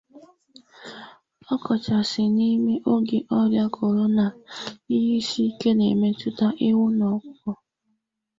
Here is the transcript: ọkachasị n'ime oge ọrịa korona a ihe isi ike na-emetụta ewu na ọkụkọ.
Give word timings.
ọkachasị 1.53 2.23
n'ime 2.35 2.75
oge 2.93 3.19
ọrịa 3.39 3.65
korona 3.75 4.25
a 4.35 4.37
ihe 4.95 5.11
isi 5.19 5.39
ike 5.49 5.69
na-emetụta 5.77 6.47
ewu 6.67 6.85
na 6.97 7.05
ọkụkọ. 7.15 7.51